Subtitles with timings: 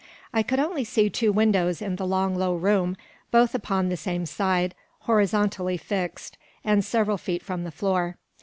[0.33, 2.97] I could only see two windows in the long low room,
[3.29, 8.17] both upon the same side, horizontally fixed, and several feet from the floor.